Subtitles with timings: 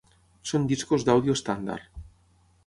[0.51, 2.03] Són discos d'àudio estàndard.